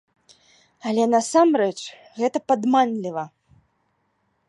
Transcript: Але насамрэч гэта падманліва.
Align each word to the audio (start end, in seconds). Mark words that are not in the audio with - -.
Але 0.91 1.03
насамрэч 1.11 1.77
гэта 2.19 2.37
падманліва. 2.53 3.23